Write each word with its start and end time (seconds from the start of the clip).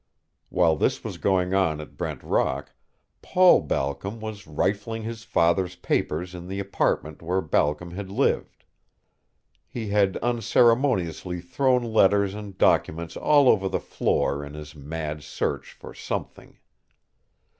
While 0.49 0.77
this 0.77 1.03
was 1.03 1.19
going 1.19 1.53
on 1.53 1.79
at 1.79 1.95
Brent 1.95 2.23
Rock, 2.23 2.73
Paul 3.21 3.61
Balcom 3.61 4.19
was 4.19 4.47
rifling 4.47 5.03
his 5.03 5.23
father's 5.23 5.75
papers 5.75 6.33
in 6.33 6.47
the 6.47 6.57
apartment 6.59 7.21
where 7.21 7.39
Balcom 7.39 7.91
had 7.91 8.09
lived. 8.09 8.65
He 9.67 9.89
had 9.89 10.17
unceremoniously 10.17 11.39
thrown 11.39 11.83
letters 11.83 12.33
and 12.33 12.57
documents 12.57 13.15
all 13.15 13.47
over 13.47 13.69
the 13.69 13.79
floor 13.79 14.43
in 14.43 14.55
his 14.55 14.73
mad 14.73 15.21
search 15.21 15.71
for 15.71 15.93
something. 15.93 16.57